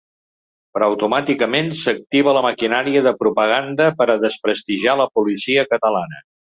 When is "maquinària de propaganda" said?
2.47-3.91